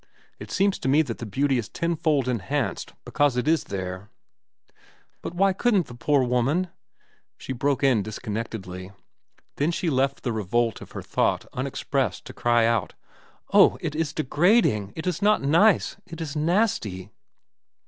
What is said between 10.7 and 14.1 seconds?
of her thought unexpressed to cry out: "Oh! It